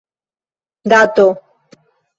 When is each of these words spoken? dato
dato 0.91 1.27